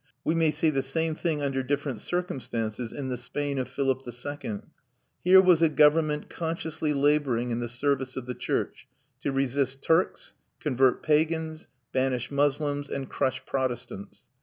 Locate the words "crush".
13.11-13.45